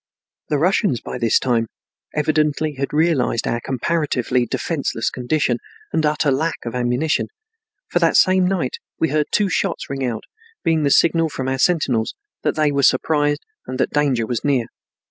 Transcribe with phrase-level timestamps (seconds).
[0.49, 1.67] The Russians by this time
[2.15, 5.57] evidently had realized our comparatively defenseless condition
[5.93, 7.27] and utter lack of ammunition,
[7.87, 10.23] for that same night we heard two shots ring out,
[10.63, 14.65] being a signal from our sentinels that they were surprised and that danger was near.